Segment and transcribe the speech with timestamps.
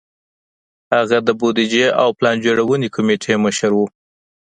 [0.95, 3.79] هغه د بودیجې او پلان جوړونې کمېټې مشر و.